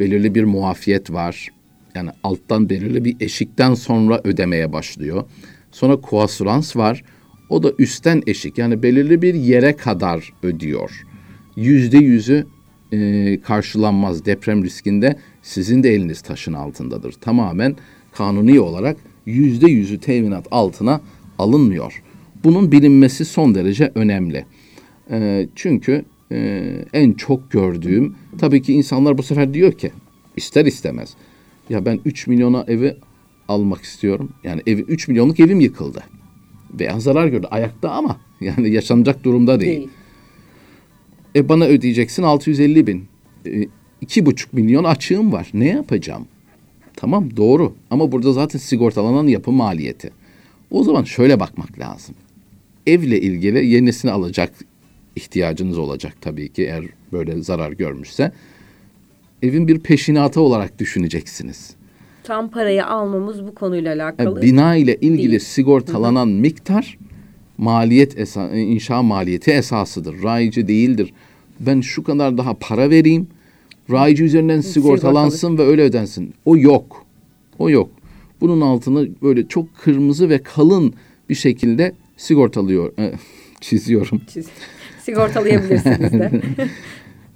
belirli 0.00 0.34
bir 0.34 0.44
muafiyet 0.44 1.12
var. 1.12 1.48
Yani 1.94 2.10
alttan 2.22 2.70
belirli 2.70 3.04
bir 3.04 3.16
eşikten 3.20 3.74
sonra 3.74 4.20
ödemeye 4.24 4.72
başlıyor. 4.72 5.24
Sonra 5.72 5.96
koasurans 5.96 6.76
var. 6.76 7.04
O 7.48 7.62
da 7.62 7.72
üstten 7.78 8.22
eşik 8.26 8.58
yani 8.58 8.82
belirli 8.82 9.22
bir 9.22 9.34
yere 9.34 9.76
kadar 9.76 10.32
ödüyor. 10.42 10.90
Yüzde 11.56 11.98
yüzü 11.98 12.46
e, 12.94 13.40
karşılanmaz 13.40 14.24
deprem 14.24 14.64
riskinde 14.64 15.16
sizin 15.42 15.82
de 15.82 15.94
eliniz 15.94 16.20
taşın 16.20 16.52
altındadır. 16.52 17.12
Tamamen 17.12 17.76
kanuni 18.12 18.60
olarak 18.60 18.96
yüzde 19.26 19.70
yüzü 19.70 20.00
teminat 20.00 20.46
altına 20.50 21.00
alınmıyor. 21.38 22.02
Bunun 22.44 22.72
bilinmesi 22.72 23.24
son 23.24 23.54
derece 23.54 23.92
önemli. 23.94 24.44
E, 25.10 25.48
çünkü 25.54 26.04
e, 26.32 26.62
en 26.92 27.12
çok 27.12 27.50
gördüğüm 27.50 28.14
tabii 28.38 28.62
ki 28.62 28.72
insanlar 28.72 29.18
bu 29.18 29.22
sefer 29.22 29.54
diyor 29.54 29.72
ki 29.72 29.92
ister 30.36 30.66
istemez 30.66 31.14
ya 31.68 31.84
ben 31.84 32.00
3 32.04 32.26
milyona 32.26 32.64
evi 32.68 32.96
almak 33.48 33.82
istiyorum. 33.82 34.30
Yani 34.44 34.62
evi 34.66 34.80
3 34.80 35.08
milyonluk 35.08 35.40
evim 35.40 35.60
yıkıldı. 35.60 36.02
Veya 36.80 37.00
zarar 37.00 37.26
gördü 37.26 37.46
ayakta 37.50 37.90
ama 37.90 38.16
yani 38.40 38.70
yaşanacak 38.70 39.24
durumda 39.24 39.60
değil. 39.60 39.76
Değil. 39.76 39.88
E 41.36 41.48
bana 41.48 41.64
ödeyeceksin 41.64 42.22
650 42.22 42.86
bin. 42.86 43.04
E, 43.46 43.50
iki 44.00 44.26
buçuk 44.26 44.52
milyon 44.52 44.84
açığım 44.84 45.32
var. 45.32 45.50
Ne 45.54 45.68
yapacağım? 45.68 46.26
Tamam 46.96 47.36
doğru 47.36 47.74
ama 47.90 48.12
burada 48.12 48.32
zaten 48.32 48.58
sigortalanan 48.58 49.26
yapı 49.26 49.52
maliyeti. 49.52 50.10
O 50.70 50.84
zaman 50.84 51.04
şöyle 51.04 51.40
bakmak 51.40 51.78
lazım. 51.78 52.14
Evle 52.86 53.20
ilgili 53.20 53.66
yenisini 53.66 54.10
alacak 54.10 54.52
ihtiyacınız 55.16 55.78
olacak 55.78 56.14
tabii 56.20 56.48
ki 56.52 56.62
eğer 56.62 56.84
böyle 57.12 57.42
zarar 57.42 57.72
görmüşse. 57.72 58.32
Evin 59.42 59.68
bir 59.68 59.78
peşinatı 59.78 60.40
olarak 60.40 60.78
düşüneceksiniz. 60.78 61.74
Tam 62.24 62.50
parayı 62.50 62.86
almamız 62.86 63.46
bu 63.46 63.54
konuyla 63.54 63.90
Yani 63.90 64.02
alakalı. 64.02 64.42
bina 64.42 64.76
ile 64.76 64.96
ilgili 64.96 65.28
değil. 65.30 65.40
sigortalanan 65.40 66.28
miktar 66.28 66.98
maliyet 67.58 68.18
esa 68.18 68.56
inşa 68.56 69.02
maliyeti 69.02 69.50
esasıdır. 69.50 70.22
Rayici 70.22 70.68
değildir. 70.68 71.12
Ben 71.60 71.80
şu 71.80 72.04
kadar 72.04 72.38
daha 72.38 72.54
para 72.54 72.90
vereyim. 72.90 73.26
Rayici 73.90 74.24
üzerinden 74.24 74.60
sigortalansın 74.60 75.58
ve 75.58 75.62
öyle 75.62 75.82
ödensin. 75.82 76.34
O 76.44 76.56
yok. 76.56 77.04
O 77.58 77.70
yok. 77.70 77.90
Bunun 78.40 78.60
altını 78.60 79.08
böyle 79.22 79.48
çok 79.48 79.76
kırmızı 79.76 80.28
ve 80.28 80.42
kalın 80.42 80.94
bir 81.28 81.34
şekilde 81.34 81.92
sigortalıyor, 82.16 82.98
e, 82.98 83.12
çiziyorum. 83.60 84.20
Siz 84.28 84.46
sigortalayabilirsiniz 85.02 86.12
de. 86.12 86.42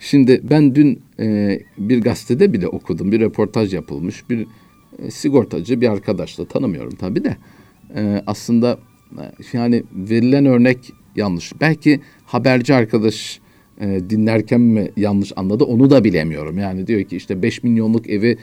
Şimdi 0.00 0.40
ben 0.50 0.74
dün 0.74 1.00
e, 1.20 1.58
bir 1.78 2.00
gazetede 2.00 2.52
bile 2.52 2.68
okudum. 2.68 3.12
Bir 3.12 3.20
röportaj 3.20 3.74
yapılmış. 3.74 4.30
Bir 4.30 4.46
e, 4.98 5.10
sigortacı 5.10 5.80
bir 5.80 5.88
arkadaşla 5.88 6.44
tanımıyorum 6.44 6.94
tabii 6.94 7.24
de. 7.24 7.36
E, 7.96 8.22
aslında 8.26 8.72
e, 8.72 8.87
yani 9.52 9.82
verilen 9.92 10.46
örnek 10.46 10.92
yanlış. 11.16 11.52
Belki 11.60 12.00
haberci 12.26 12.74
arkadaş 12.74 13.40
e, 13.80 14.00
dinlerken 14.10 14.60
mi 14.60 14.90
yanlış 14.96 15.32
anladı 15.36 15.64
onu 15.64 15.90
da 15.90 16.04
bilemiyorum. 16.04 16.58
Yani 16.58 16.86
diyor 16.86 17.04
ki 17.04 17.16
işte 17.16 17.42
5 17.42 17.62
milyonluk 17.62 18.10
evi 18.10 18.38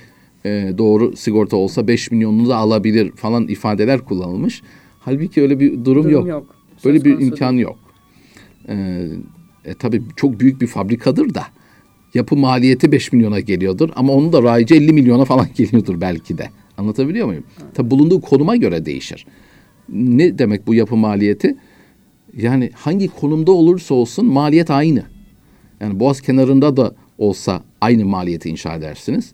e, 0.45 0.73
doğru 0.77 1.15
sigorta 1.15 1.57
olsa 1.57 1.87
5 1.87 2.11
milyonunu 2.11 2.49
da 2.49 2.55
alabilir 2.55 3.11
falan 3.11 3.47
ifadeler 3.47 3.99
kullanılmış. 3.99 4.61
Halbuki 4.99 5.41
öyle 5.41 5.59
bir 5.59 5.71
durum, 5.71 5.85
Durum 5.85 6.11
yok. 6.11 6.27
yok. 6.27 6.55
Söz 6.77 6.85
Böyle 6.85 7.05
bir 7.05 7.25
imkan 7.25 7.53
yok. 7.53 7.77
Ee, 8.69 9.07
e, 9.65 9.73
tabii 9.73 10.01
çok 10.15 10.39
büyük 10.39 10.61
bir 10.61 10.67
fabrikadır 10.67 11.33
da 11.33 11.43
yapı 12.13 12.35
maliyeti 12.35 12.91
5 12.91 13.13
milyona 13.13 13.39
geliyordur 13.39 13.89
ama 13.95 14.13
onun 14.13 14.33
da 14.33 14.43
rayici 14.43 14.75
50 14.75 14.93
milyona 14.93 15.25
falan 15.25 15.47
geliyordur 15.55 16.01
belki 16.01 16.37
de. 16.37 16.49
Anlatabiliyor 16.77 17.27
muyum? 17.27 17.43
Tabii 17.73 17.91
bulunduğu 17.91 18.21
konuma 18.21 18.55
göre 18.55 18.85
değişir. 18.85 19.25
Ne 19.89 20.37
demek 20.37 20.67
bu 20.67 20.73
yapı 20.75 20.95
maliyeti? 20.95 21.55
Yani 22.37 22.69
hangi 22.73 23.07
konumda 23.07 23.51
olursa 23.51 23.93
olsun 23.95 24.25
maliyet 24.25 24.71
aynı. 24.71 25.03
Yani 25.81 25.99
Boğaz 25.99 26.21
kenarında 26.21 26.77
da 26.77 26.95
olsa 27.17 27.63
aynı 27.81 28.05
maliyeti 28.05 28.49
inşa 28.49 28.75
edersiniz. 28.75 29.31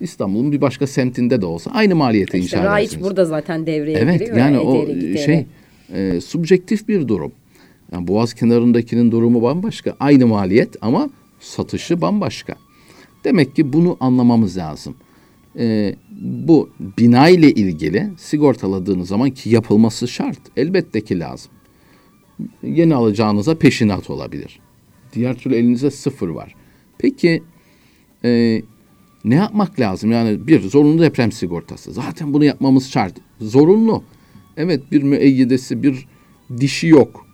İstanbul'un 0.00 0.52
bir 0.52 0.60
başka 0.60 0.86
semtinde 0.86 1.40
de 1.40 1.46
olsa 1.46 1.70
aynı 1.70 1.96
maliyeti 1.96 2.38
İşte 2.38 2.56
inşa 2.58 2.78
edersiniz. 2.78 3.04
burada 3.04 3.24
zaten 3.24 3.66
devreye 3.66 3.98
Evet 3.98 4.20
giriyor. 4.20 4.36
yani 4.36 4.54
ya, 4.54 4.62
o 4.62 4.76
ederi 4.76 5.00
gideri. 5.00 5.18
şey 5.24 5.46
e, 5.94 6.20
subjektif 6.20 6.88
bir 6.88 7.08
durum. 7.08 7.32
Yani 7.92 8.08
Boğaz 8.08 8.34
kenarındakinin 8.34 9.10
durumu 9.10 9.42
bambaşka. 9.42 9.96
Aynı 10.00 10.26
maliyet 10.26 10.76
ama 10.80 11.10
satışı 11.40 12.00
bambaşka. 12.00 12.54
Demek 13.24 13.56
ki 13.56 13.72
bunu 13.72 13.96
anlamamız 14.00 14.56
lazım. 14.56 14.94
E, 15.58 15.94
bu 16.20 16.70
bina 16.98 17.28
ile 17.28 17.50
ilgili 17.50 18.10
sigortaladığınız 18.16 19.08
zaman 19.08 19.30
ki 19.30 19.50
yapılması 19.50 20.08
şart. 20.08 20.38
Elbette 20.56 21.00
ki 21.00 21.18
lazım. 21.18 21.52
Yeni 22.62 22.94
alacağınıza 22.94 23.58
peşinat 23.58 24.10
olabilir. 24.10 24.60
Diğer 25.12 25.38
türlü 25.38 25.54
elinize 25.54 25.90
sıfır 25.90 26.28
var. 26.28 26.54
Peki 26.98 27.42
e, 28.24 28.62
ne 29.24 29.34
yapmak 29.34 29.80
lazım? 29.80 30.12
Yani 30.12 30.46
bir 30.46 30.60
zorunlu 30.60 31.02
deprem 31.02 31.32
sigortası. 31.32 31.92
Zaten 31.92 32.32
bunu 32.32 32.44
yapmamız 32.44 32.90
şart. 32.90 33.14
Zorunlu. 33.40 34.04
Evet 34.56 34.92
bir 34.92 35.02
müeyyidesi, 35.02 35.82
bir 35.82 36.06
dişi 36.60 36.86
yok. 36.86 37.26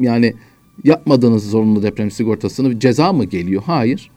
Yani 0.00 0.34
yapmadığınız 0.84 1.50
zorunlu 1.50 1.82
deprem 1.82 2.10
sigortasını 2.10 2.80
ceza 2.80 3.12
mı 3.12 3.24
geliyor? 3.24 3.62
Hayır. 3.66 4.10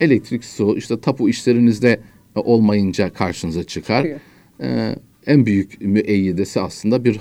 Elektrik, 0.00 0.44
su, 0.44 0.76
işte 0.76 1.00
tapu 1.00 1.28
işlerinizde 1.28 2.00
e, 2.36 2.40
olmayınca 2.40 3.12
karşınıza 3.12 3.64
çıkar. 3.64 4.06
Ee, 4.60 4.96
en 5.26 5.46
büyük 5.46 5.80
müeyyidesi 5.80 6.60
aslında 6.60 7.04
bir 7.04 7.20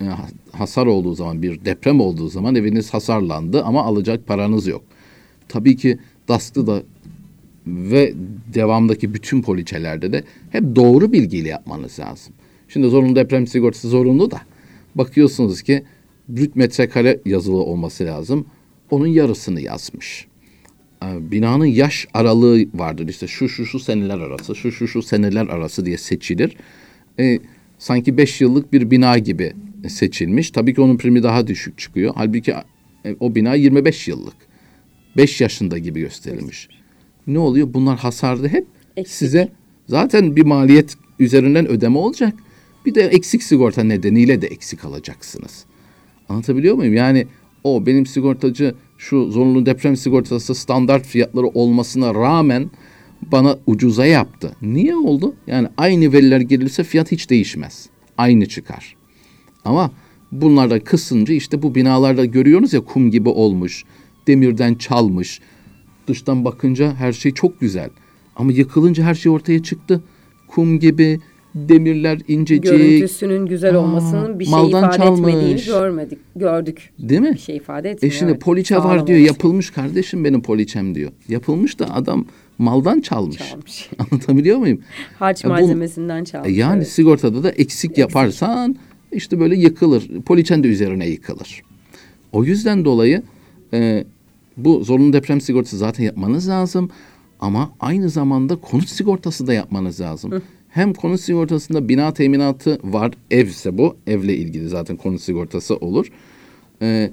e, 0.00 0.04
hasar 0.52 0.86
olduğu 0.86 1.14
zaman, 1.14 1.42
bir 1.42 1.64
deprem 1.64 2.00
olduğu 2.00 2.28
zaman 2.28 2.54
eviniz 2.54 2.94
hasarlandı 2.94 3.62
ama 3.62 3.84
alacak 3.84 4.26
paranız 4.26 4.66
yok. 4.66 4.82
Tabii 5.48 5.76
ki 5.76 5.98
DASK'ı 6.28 6.66
da 6.66 6.82
ve 7.66 8.14
devamdaki 8.54 9.14
bütün 9.14 9.42
poliçelerde 9.42 10.12
de 10.12 10.22
hep 10.50 10.76
doğru 10.76 11.12
bilgiyle 11.12 11.48
yapmanız 11.48 12.00
lazım. 12.00 12.34
Şimdi 12.68 12.88
zorunlu 12.88 13.16
deprem 13.16 13.46
sigortası 13.46 13.88
zorunlu 13.88 14.30
da 14.30 14.40
bakıyorsunuz 14.94 15.62
ki 15.62 15.84
brüt 16.28 16.56
metrekare 16.56 17.20
yazılı 17.24 17.56
olması 17.56 18.04
lazım. 18.04 18.46
Onun 18.90 19.06
yarısını 19.06 19.60
yazmış. 19.60 20.26
Ee, 21.06 21.30
Binanın 21.30 21.64
yaş 21.64 22.06
aralığı 22.14 22.66
vardır. 22.74 23.08
İşte 23.08 23.26
şu 23.26 23.48
şu 23.48 23.66
şu 23.66 23.78
seneler 23.78 24.18
arası, 24.18 24.54
şu 24.54 24.72
şu 24.72 24.88
şu 24.88 25.02
seneler 25.02 25.46
arası 25.46 25.86
diye 25.86 25.98
seçilir. 25.98 26.56
Ee, 27.18 27.38
sanki 27.78 28.16
5 28.16 28.40
yıllık 28.40 28.72
bir 28.72 28.90
bina 28.90 29.18
gibi 29.18 29.52
seçilmiş. 29.88 30.50
Tabii 30.50 30.74
ki 30.74 30.80
onun 30.80 30.96
primi 30.96 31.22
daha 31.22 31.46
düşük 31.46 31.78
çıkıyor. 31.78 32.12
Halbuki 32.16 32.54
e, 33.04 33.16
o 33.20 33.34
bina 33.34 33.54
25 33.54 34.08
yıllık. 34.08 34.36
5 35.16 35.40
yaşında 35.40 35.78
gibi 35.78 36.00
gösterilmiş. 36.00 36.68
Ne 37.26 37.38
oluyor? 37.38 37.74
Bunlar 37.74 37.98
hasarlı 37.98 38.48
hep 38.48 38.66
Eksik. 38.96 39.16
size 39.16 39.48
zaten 39.88 40.36
bir 40.36 40.42
maliyet 40.42 40.94
üzerinden 41.18 41.68
ödeme 41.68 41.98
olacak. 41.98 42.34
Bir 42.86 42.94
de 42.94 43.02
eksik 43.02 43.42
sigorta 43.42 43.82
nedeniyle 43.84 44.42
de 44.42 44.46
eksik 44.46 44.84
alacaksınız. 44.84 45.64
Anlatabiliyor 46.28 46.74
muyum? 46.74 46.94
Yani 46.94 47.26
o 47.64 47.86
benim 47.86 48.06
sigortacı 48.06 48.74
şu 48.98 49.30
zorunlu 49.30 49.66
deprem 49.66 49.96
sigortası 49.96 50.54
standart 50.54 51.06
fiyatları 51.06 51.46
olmasına 51.46 52.14
rağmen 52.14 52.70
bana 53.32 53.58
ucuza 53.66 54.06
yaptı. 54.06 54.56
Niye 54.62 54.96
oldu? 54.96 55.34
Yani 55.46 55.68
aynı 55.76 56.12
veriler 56.12 56.40
girilse 56.40 56.84
fiyat 56.84 57.12
hiç 57.12 57.30
değişmez. 57.30 57.88
Aynı 58.18 58.46
çıkar. 58.46 58.96
Ama 59.64 59.90
bunlarda 60.32 60.84
kısınca 60.84 61.34
işte 61.34 61.62
bu 61.62 61.74
binalarda 61.74 62.24
görüyoruz 62.24 62.72
ya 62.72 62.80
kum 62.80 63.10
gibi 63.10 63.28
olmuş, 63.28 63.84
demirden 64.26 64.74
çalmış. 64.74 65.40
Dıştan 66.06 66.44
bakınca 66.44 66.94
her 66.94 67.12
şey 67.12 67.32
çok 67.32 67.60
güzel. 67.60 67.90
Ama 68.36 68.52
yıkılınca 68.52 69.04
her 69.04 69.14
şey 69.14 69.32
ortaya 69.32 69.62
çıktı. 69.62 70.02
Kum 70.48 70.80
gibi, 70.80 71.20
demirler 71.56 72.18
incecik. 72.28 72.62
Görüntüsünün 72.62 73.46
güzel 73.46 73.74
olmasının 73.74 74.38
bir 74.38 74.44
şey 74.44 74.68
ifade 74.68 74.96
çalmış. 74.96 75.20
etmediğini 75.20 75.64
görmedik, 75.64 76.18
gördük. 76.36 76.90
Değil 76.98 77.20
mi? 77.20 77.32
Bir 77.34 77.38
şey 77.38 77.56
ifade 77.56 77.90
etmiyor. 77.90 78.14
E 78.14 78.16
şimdi 78.16 78.32
evet. 78.32 78.42
poliçe 78.42 78.76
var 78.76 79.06
diyor, 79.06 79.18
yapılmış 79.18 79.70
kardeşim 79.70 80.24
benim 80.24 80.42
poliçem 80.42 80.94
diyor. 80.94 81.10
Yapılmış 81.28 81.78
da 81.78 81.94
adam 81.94 82.24
maldan 82.58 83.00
çalmış. 83.00 83.36
çalmış. 83.36 83.90
Anlatabiliyor 83.98 84.58
muyum? 84.58 84.80
Harç 85.18 85.44
ya 85.44 85.50
malzemesinden 85.50 86.24
çalmış. 86.24 86.50
E 86.50 86.52
yani 86.52 86.76
evet. 86.76 86.88
sigortada 86.88 87.42
da 87.42 87.50
eksik, 87.50 87.66
eksik 87.66 87.98
yaparsan 87.98 88.76
işte 89.12 89.40
böyle 89.40 89.56
yıkılır. 89.56 90.08
Poliçen 90.26 90.64
de 90.64 90.68
üzerine 90.68 91.08
yıkılır. 91.08 91.62
O 92.32 92.44
yüzden 92.44 92.84
dolayı 92.84 93.22
e, 93.72 94.04
bu 94.56 94.84
zorunlu 94.84 95.12
deprem 95.12 95.40
sigortası 95.40 95.78
zaten 95.78 96.04
yapmanız 96.04 96.48
lazım. 96.48 96.90
Ama 97.40 97.70
aynı 97.80 98.10
zamanda 98.10 98.56
konut 98.56 98.88
sigortası 98.88 99.46
da 99.46 99.52
yapmanız 99.52 100.00
lazım. 100.00 100.32
Hı. 100.32 100.42
Hem 100.76 100.92
konut 100.92 101.20
sigortasında 101.20 101.88
bina 101.88 102.12
teminatı 102.14 102.78
var. 102.84 103.12
Evse 103.30 103.78
bu. 103.78 103.96
Evle 104.06 104.36
ilgili 104.36 104.68
zaten 104.68 104.96
konut 104.96 105.20
sigortası 105.20 105.76
olur. 105.76 106.06
Ee, 106.82 107.10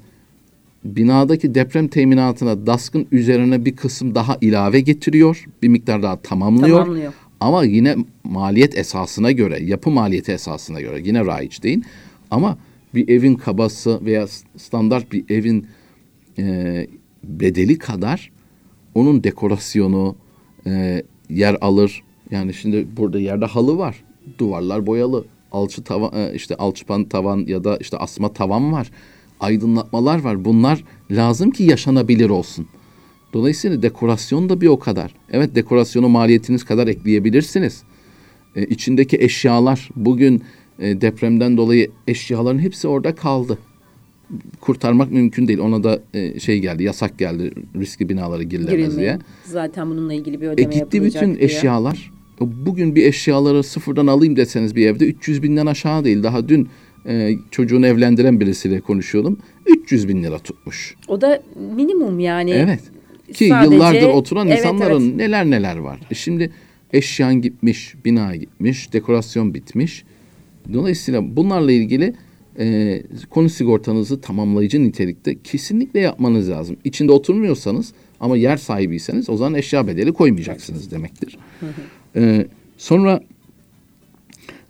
binadaki 0.86 1.56
deprem 1.56 1.88
teminatına 1.88 2.68
DASK'ın 2.68 3.08
üzerine 3.12 3.66
bir 3.66 3.76
kısım 3.76 4.16
daha 4.16 4.38
ilave 4.42 4.80
getiriyor. 4.80 5.46
Bir 5.62 5.68
miktar 5.68 6.04
daha 6.04 6.22
tamamlıyor. 6.22 6.80
tamamlıyor. 6.80 7.14
Ama 7.40 7.64
yine 7.64 7.96
maliyet 8.24 8.78
esasına 8.78 9.32
göre, 9.32 9.64
yapı 9.64 9.90
maliyeti 9.90 10.32
esasına 10.32 10.82
göre 10.82 11.02
yine 11.06 11.26
raiç 11.26 11.64
değil. 11.64 11.84
Ama 12.32 12.58
bir 12.96 13.10
evin 13.10 13.36
kabası 13.36 14.06
veya 14.06 14.28
standart 14.58 15.12
bir 15.12 15.24
evin 15.30 15.68
e, 16.40 16.88
bedeli 17.24 17.78
kadar 17.78 18.32
onun 18.96 19.24
dekorasyonu 19.24 20.16
e, 20.68 21.04
yer 21.30 21.58
alır. 21.62 22.04
Yani 22.32 22.54
şimdi 22.54 22.88
burada 22.98 23.20
yerde 23.20 23.46
halı 23.46 23.78
var. 23.78 24.04
Duvarlar 24.38 24.86
boyalı. 24.86 25.26
Alçı 25.52 25.84
tavan 25.84 26.12
e, 26.14 26.34
işte 26.36 26.56
alçıpan 26.56 27.04
tavan 27.04 27.46
ya 27.48 27.64
da 27.64 27.78
işte 27.78 27.98
asma 27.98 28.34
tavan 28.34 28.74
var. 28.74 28.92
Aydınlatmalar 29.40 30.22
var. 30.22 30.46
Bunlar 30.46 30.84
lazım 31.12 31.52
ki 31.52 31.64
yaşanabilir 31.64 32.30
olsun. 32.30 32.68
Dolayısıyla 33.34 33.82
dekorasyon 33.82 34.50
da 34.50 34.62
bir 34.62 34.68
o 34.68 34.80
kadar. 34.80 35.16
Evet 35.32 35.56
dekorasyonu 35.56 36.10
maliyetiniz 36.10 36.66
kadar 36.66 36.88
ekleyebilirsiniz. 36.88 37.84
Ee, 38.56 38.64
içindeki 38.66 39.18
eşyalar 39.18 39.90
bugün 39.96 40.44
e, 40.80 41.02
depremden 41.02 41.58
dolayı 41.58 41.92
eşyaların 42.08 42.60
hepsi 42.60 42.88
orada 42.88 43.16
kaldı. 43.16 43.58
Kurtarmak 44.62 45.12
mümkün 45.12 45.48
değil. 45.48 45.60
Ona 45.60 45.84
da 45.84 46.00
e, 46.14 46.40
şey 46.40 46.60
geldi, 46.60 46.84
yasak 46.84 47.20
geldi. 47.20 47.52
Riskli 47.80 48.10
binalara 48.10 48.44
girilemez 48.44 48.98
diye. 48.98 49.20
Zaten 49.46 49.90
bununla 49.90 50.14
ilgili 50.14 50.42
bir 50.42 50.48
ödeme 50.48 50.76
e, 50.76 50.80
gitti 50.80 51.04
bütün 51.04 51.36
diye. 51.36 51.46
eşyalar. 51.46 52.12
Bugün 52.40 52.96
bir 52.96 53.06
eşyaları 53.06 53.64
sıfırdan 53.64 54.08
alayım 54.08 54.36
deseniz 54.36 54.76
bir 54.76 54.88
evde 54.88 55.06
300 55.06 55.44
binden 55.44 55.66
aşağı 55.66 56.06
değil. 56.06 56.24
Daha 56.24 56.50
dün 56.50 56.70
e, 57.06 57.32
çocuğunu 57.52 57.88
evlendiren 57.88 58.40
birisiyle 58.40 58.80
konuşuyordum. 58.80 59.38
300 59.66 60.08
bin 60.08 60.24
lira 60.24 60.40
tutmuş. 60.40 60.96
O 61.08 61.22
da 61.22 61.44
minimum 61.76 62.20
yani. 62.20 62.52
Evet. 62.52 62.82
Ki 63.34 63.48
Sadece, 63.48 63.76
yıllardır 63.76 64.08
oturan 64.08 64.48
evet, 64.48 64.60
insanların 64.60 65.08
evet. 65.08 65.16
neler 65.16 65.46
neler 65.46 65.78
var. 65.78 66.00
E 66.12 66.16
şimdi 66.16 66.52
eşyan 66.94 67.42
gitmiş, 67.42 67.96
bina 68.06 68.36
gitmiş, 68.36 68.94
dekorasyon 68.94 69.54
bitmiş. 69.54 70.04
Dolayısıyla 70.74 71.36
bunlarla 71.36 71.72
ilgili 71.72 72.14
e, 72.60 73.04
konu 73.30 73.50
sigortanızı 73.50 74.22
tamamlayıcı 74.22 74.84
nitelikte 74.84 75.36
kesinlikle 75.44 76.00
yapmanız 76.00 76.50
lazım. 76.50 76.78
İçinde 76.84 77.12
oturmuyorsanız 77.12 77.94
ama 78.20 78.38
yer 78.38 78.58
sahibiyseniz 78.58 79.30
o 79.30 79.38
zaman 79.38 79.54
eşya 79.54 79.88
bedeli 79.88 80.14
koymayacaksınız 80.14 80.92
demektir. 80.92 81.38
e, 82.16 82.48
sonra 82.78 83.24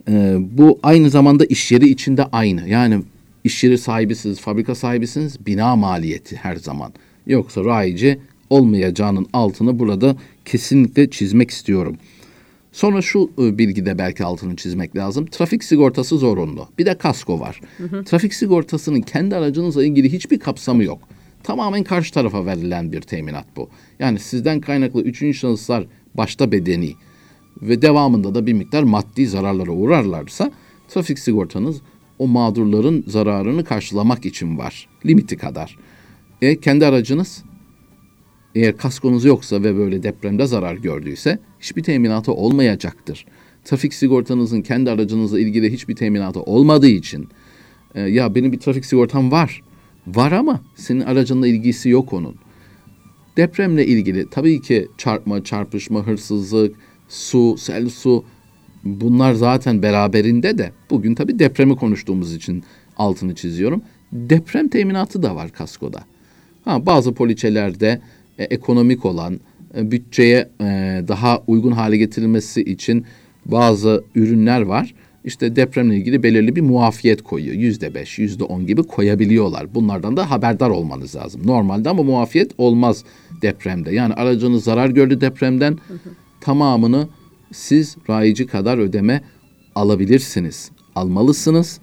e, 0.09 0.37
bu 0.57 0.79
aynı 0.83 1.09
zamanda 1.09 1.45
iş 1.45 1.71
yeri 1.71 1.89
içinde 1.89 2.23
aynı. 2.23 2.69
Yani 2.69 3.01
iş 3.43 3.63
yeri 3.63 3.77
sahibisiniz, 3.77 4.39
fabrika 4.39 4.75
sahibisiniz, 4.75 5.45
bina 5.45 5.75
maliyeti 5.75 6.35
her 6.35 6.55
zaman. 6.55 6.93
Yoksa 7.27 7.65
rayici 7.65 8.19
olmayacağının 8.49 9.27
altını 9.33 9.79
burada 9.79 10.15
kesinlikle 10.45 11.09
çizmek 11.09 11.51
istiyorum. 11.51 11.97
Sonra 12.73 13.01
şu 13.01 13.31
e, 13.39 13.57
bilgide 13.57 13.97
belki 13.97 14.23
altını 14.23 14.55
çizmek 14.55 14.95
lazım. 14.95 15.25
Trafik 15.25 15.63
sigortası 15.63 16.17
zorunlu. 16.17 16.67
Bir 16.77 16.85
de 16.85 16.97
kasko 16.97 17.39
var. 17.39 17.61
Hı 17.77 17.83
hı. 17.83 18.03
Trafik 18.03 18.33
sigortasının 18.33 19.01
kendi 19.01 19.35
aracınızla 19.35 19.85
ilgili 19.85 20.13
hiçbir 20.13 20.39
kapsamı 20.39 20.83
yok. 20.83 20.99
Tamamen 21.43 21.83
karşı 21.83 22.13
tarafa 22.13 22.45
verilen 22.45 22.91
bir 22.91 23.01
teminat 23.01 23.45
bu. 23.55 23.69
Yani 23.99 24.19
sizden 24.19 24.61
kaynaklı 24.61 25.01
üçüncü 25.01 25.37
şahıslar 25.37 25.85
başta 26.13 26.51
bedeni 26.51 26.93
ve 27.61 27.81
devamında 27.81 28.35
da 28.35 28.45
bir 28.45 28.53
miktar 28.53 28.83
maddi 28.83 29.27
zararlara 29.27 29.71
uğrarlarsa 29.71 30.51
trafik 30.87 31.19
sigortanız 31.19 31.81
o 32.19 32.27
mağdurların 32.27 33.03
zararını 33.07 33.63
karşılamak 33.63 34.25
için 34.25 34.57
var. 34.57 34.87
Limiti 35.05 35.37
kadar. 35.37 35.77
E 36.41 36.59
kendi 36.59 36.85
aracınız 36.85 37.43
eğer 38.55 38.77
kaskonuz 38.77 39.25
yoksa 39.25 39.63
ve 39.63 39.77
böyle 39.77 40.03
depremde 40.03 40.45
zarar 40.45 40.75
gördüyse 40.75 41.39
hiçbir 41.59 41.83
teminatı 41.83 42.33
olmayacaktır. 42.33 43.25
Trafik 43.63 43.93
sigortanızın 43.93 44.61
kendi 44.61 44.91
aracınızla 44.91 45.39
ilgili 45.39 45.73
hiçbir 45.73 45.95
teminatı 45.95 46.41
olmadığı 46.41 46.87
için 46.87 47.27
e, 47.95 48.01
ya 48.01 48.35
benim 48.35 48.51
bir 48.51 48.59
trafik 48.59 48.85
sigortam 48.85 49.31
var. 49.31 49.61
Var 50.07 50.31
ama 50.31 50.61
senin 50.75 51.01
aracınla 51.01 51.47
ilgisi 51.47 51.89
yok 51.89 52.13
onun. 52.13 52.35
Depremle 53.37 53.85
ilgili 53.85 54.29
tabii 54.29 54.61
ki 54.61 54.87
çarpma, 54.97 55.43
çarpışma, 55.43 56.07
hırsızlık, 56.07 56.75
su, 57.09 57.57
sel 57.57 57.89
su 57.89 58.25
bunlar 58.83 59.33
zaten 59.33 59.81
beraberinde 59.81 60.57
de 60.57 60.71
bugün 60.89 61.15
tabii 61.15 61.39
depremi 61.39 61.75
konuştuğumuz 61.75 62.35
için 62.35 62.63
altını 62.97 63.35
çiziyorum. 63.35 63.81
Deprem 64.11 64.67
teminatı 64.67 65.23
da 65.23 65.35
var 65.35 65.51
kaskoda. 65.51 66.03
Ha, 66.65 66.85
bazı 66.85 67.13
poliçelerde 67.13 68.01
e, 68.37 68.43
ekonomik 68.43 69.05
olan, 69.05 69.39
e, 69.77 69.91
bütçeye 69.91 70.49
e, 70.61 70.65
daha 71.07 71.43
uygun 71.47 71.71
hale 71.71 71.97
getirilmesi 71.97 72.61
için 72.61 73.05
bazı 73.45 74.03
ürünler 74.15 74.61
var. 74.61 74.93
İşte 75.25 75.55
depremle 75.55 75.95
ilgili 75.95 76.23
belirli 76.23 76.55
bir 76.55 76.61
muafiyet 76.61 77.21
koyuyor. 77.21 77.55
Yüzde 77.55 77.93
beş, 77.93 78.19
yüzde 78.19 78.43
on 78.43 78.67
gibi 78.67 78.83
koyabiliyorlar. 78.83 79.75
Bunlardan 79.75 80.17
da 80.17 80.31
haberdar 80.31 80.69
olmanız 80.69 81.15
lazım. 81.15 81.41
Normalde 81.45 81.89
ama 81.89 82.03
muafiyet 82.03 82.51
olmaz 82.57 83.03
depremde. 83.41 83.95
Yani 83.95 84.13
aracınız 84.13 84.63
zarar 84.63 84.89
gördü 84.89 85.21
depremden 85.21 85.71
hı 85.71 85.93
hı. 85.93 86.09
tamamını 86.41 87.07
siz 87.51 87.97
rayici 88.09 88.47
kadar 88.47 88.77
ödeme 88.77 89.21
alabilirsiniz. 89.75 90.71
Almalısınız. 90.95 91.79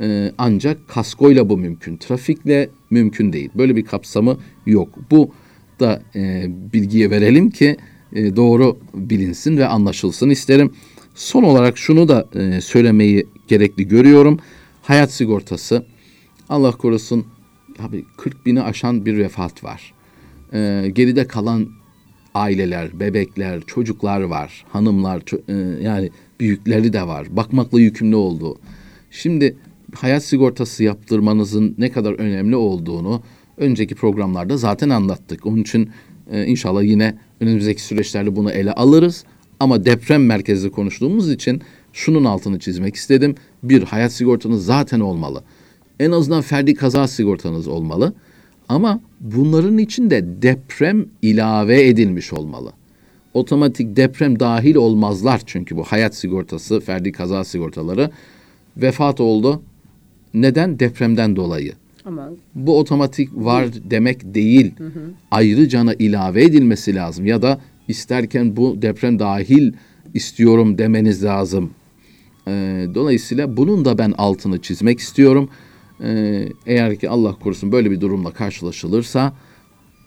Ee, 0.00 0.32
ancak 0.38 0.88
kaskoyla 0.88 1.48
bu 1.48 1.58
mümkün. 1.58 1.96
Trafikle 1.96 2.70
mümkün 2.90 3.32
değil. 3.32 3.50
Böyle 3.54 3.76
bir 3.76 3.84
kapsamı 3.84 4.38
yok. 4.66 4.88
Bu 5.10 5.30
da 5.80 6.02
e, 6.14 6.46
bilgiye 6.72 7.10
verelim 7.10 7.50
ki 7.50 7.76
e, 8.12 8.36
doğru 8.36 8.78
bilinsin 8.94 9.56
ve 9.56 9.66
anlaşılsın 9.66 10.30
isterim. 10.30 10.72
Son 11.14 11.42
olarak 11.42 11.78
şunu 11.78 12.08
da 12.08 12.28
e, 12.34 12.60
söylemeyi 12.60 13.26
gerekli 13.48 13.88
görüyorum. 13.88 14.38
Hayat 14.82 15.12
sigortası 15.12 15.86
Allah 16.48 16.72
korusun 16.72 17.26
abi 17.78 18.04
40 18.16 18.46
bini 18.46 18.62
aşan 18.62 19.06
bir 19.06 19.18
vefat 19.18 19.64
var. 19.64 19.94
E, 20.52 20.90
geride 20.94 21.26
kalan 21.26 21.68
aileler, 22.34 23.00
bebekler, 23.00 23.60
çocuklar 23.66 24.20
var, 24.20 24.64
hanımlar 24.68 25.22
e, 25.48 25.82
yani 25.82 26.10
büyükleri 26.40 26.92
de 26.92 27.06
var. 27.06 27.36
Bakmakla 27.36 27.80
yükümlü 27.80 28.16
olduğu. 28.16 28.58
Şimdi 29.10 29.56
hayat 29.94 30.24
sigortası 30.24 30.84
yaptırmanızın 30.84 31.74
ne 31.78 31.92
kadar 31.92 32.12
önemli 32.12 32.56
olduğunu 32.56 33.22
önceki 33.60 33.94
programlarda 33.94 34.56
zaten 34.56 34.88
anlattık. 34.88 35.46
Onun 35.46 35.56
için 35.56 35.90
e, 36.30 36.46
inşallah 36.46 36.82
yine 36.82 37.14
önümüzdeki 37.40 37.82
süreçlerde 37.82 38.36
bunu 38.36 38.50
ele 38.50 38.72
alırız. 38.72 39.24
Ama 39.60 39.84
deprem 39.84 40.26
merkezli 40.26 40.70
konuştuğumuz 40.70 41.30
için 41.30 41.62
şunun 41.92 42.24
altını 42.24 42.58
çizmek 42.58 42.94
istedim. 42.94 43.34
Bir, 43.62 43.82
hayat 43.82 44.12
sigortanız 44.12 44.64
zaten 44.64 45.00
olmalı. 45.00 45.42
En 46.00 46.10
azından 46.10 46.42
ferdi 46.42 46.74
kaza 46.74 47.08
sigortanız 47.08 47.68
olmalı. 47.68 48.14
Ama 48.68 49.00
bunların 49.20 49.78
içinde 49.78 50.42
deprem 50.42 51.06
ilave 51.22 51.88
edilmiş 51.88 52.32
olmalı. 52.32 52.72
Otomatik 53.34 53.96
deprem 53.96 54.40
dahil 54.40 54.74
olmazlar 54.74 55.40
çünkü 55.46 55.76
bu 55.76 55.84
hayat 55.84 56.14
sigortası, 56.14 56.80
ferdi 56.80 57.12
kaza 57.12 57.44
sigortaları 57.44 58.10
vefat 58.76 59.20
oldu. 59.20 59.62
Neden? 60.34 60.78
Depremden 60.78 61.36
dolayı. 61.36 61.72
Ama 62.04 62.30
Bu 62.54 62.78
otomatik 62.78 63.30
var 63.34 63.68
demek 63.90 64.34
değil. 64.34 64.74
Ayrı 65.30 65.68
cana 65.68 65.94
ilave 65.94 66.44
edilmesi 66.44 66.94
lazım 66.94 67.26
ya 67.26 67.42
da 67.42 67.60
isterken 67.88 68.56
bu 68.56 68.82
deprem 68.82 69.18
dahil 69.18 69.72
istiyorum 70.14 70.78
demeniz 70.78 71.24
lazım. 71.24 71.70
Ee, 72.48 72.86
dolayısıyla 72.94 73.56
bunun 73.56 73.84
da 73.84 73.98
ben 73.98 74.14
altını 74.18 74.62
çizmek 74.62 74.98
istiyorum. 74.98 75.48
Ee, 76.02 76.48
eğer 76.66 76.96
ki 76.96 77.08
Allah 77.08 77.34
korusun 77.34 77.72
böyle 77.72 77.90
bir 77.90 78.00
durumla 78.00 78.30
karşılaşılırsa 78.30 79.32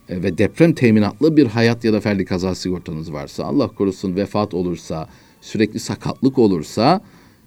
e, 0.10 0.23
ve 0.23 0.38
deprem 0.38 0.73
teminatlı 0.73 1.38
bir 1.38 1.47
hayat 1.47 1.84
ya 1.84 1.93
da 1.93 1.99
ferdi 1.99 2.25
kaza 2.25 2.56
sigortanız 2.56 3.13
varsa, 3.13 3.43
Allah 3.43 3.67
korusun 3.67 4.15
vefat 4.15 4.53
olursa, 4.53 5.10
sürekli 5.41 5.79
sakatlık 5.79 6.39
olursa 6.39 7.01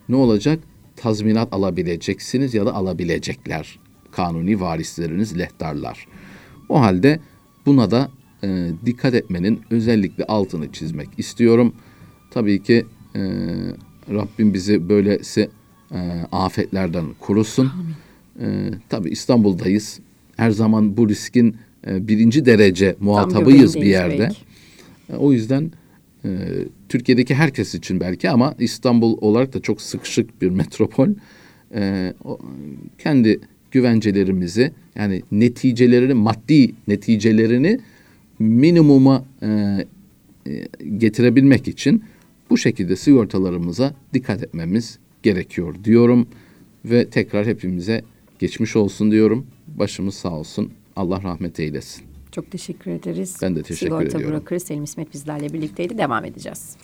ne 0.08 0.16
olacak? 0.16 0.58
Tazminat 0.96 1.52
alabileceksiniz 1.52 2.54
ya 2.54 2.66
da 2.66 2.74
alabilecekler 2.74 3.78
kanuni 4.16 4.60
varisleriniz 4.60 5.38
lehtarlar. 5.38 6.06
O 6.68 6.80
halde 6.80 7.20
buna 7.66 7.90
da 7.90 8.10
e, 8.44 8.70
dikkat 8.86 9.14
etmenin 9.14 9.60
özellikle 9.70 10.24
altını 10.24 10.72
çizmek 10.72 11.08
istiyorum. 11.18 11.72
Tabii 12.30 12.62
ki 12.62 12.86
e, 13.14 13.20
Rabbim 14.10 14.54
bizi 14.54 14.88
böylesi 14.88 15.50
e, 15.92 15.98
afetlerden 16.32 17.04
korusun. 17.20 17.72
E, 18.40 18.46
tabii 18.88 19.10
İstanbul'dayız. 19.10 20.00
Her 20.36 20.50
zaman 20.50 20.96
bu 20.96 21.08
riskin 21.08 21.56
e, 21.86 22.08
birinci 22.08 22.46
derece 22.46 22.96
muhatabıyız 23.00 23.76
bir 23.76 23.86
yerde. 23.86 24.28
E, 25.12 25.16
O 25.16 25.32
yüzden 25.32 25.72
e, 26.24 26.28
Türkiye'deki 26.88 27.34
herkes 27.34 27.74
için 27.74 28.00
belki 28.00 28.30
ama 28.30 28.54
İstanbul 28.58 29.18
olarak 29.20 29.54
da 29.54 29.60
çok 29.62 29.80
sıkışık 29.82 30.42
bir 30.42 30.50
metropol. 30.50 31.08
E, 31.74 32.14
o, 32.24 32.38
kendi 32.98 33.40
güvencelerimizi 33.76 34.72
yani 34.94 35.22
neticelerini 35.32 36.14
maddi 36.14 36.72
neticelerini 36.88 37.80
minimuma 38.38 39.24
e, 39.42 39.48
e, 40.46 40.68
getirebilmek 40.98 41.68
için 41.68 42.04
bu 42.50 42.58
şekilde 42.58 42.96
sigortalarımıza 42.96 43.94
dikkat 44.14 44.42
etmemiz 44.42 44.98
gerekiyor 45.22 45.74
diyorum 45.84 46.28
ve 46.84 47.10
tekrar 47.10 47.46
hepimize 47.46 48.02
geçmiş 48.38 48.76
olsun 48.76 49.10
diyorum. 49.10 49.46
Başımız 49.66 50.14
sağ 50.14 50.30
olsun. 50.30 50.72
Allah 50.96 51.22
rahmet 51.22 51.60
eylesin. 51.60 52.04
Çok 52.32 52.50
teşekkür 52.50 52.90
ederiz. 52.90 53.36
Ben 53.42 53.56
de 53.56 53.62
teşekkür 53.62 53.86
Sigorta 53.86 54.04
ediyorum. 54.04 54.30
bırakırız. 54.30 54.62
Selim 54.62 54.84
İsmet 54.84 55.14
bizlerle 55.14 55.52
birlikteydi. 55.52 55.98
Devam 55.98 56.24
edeceğiz. 56.24 56.76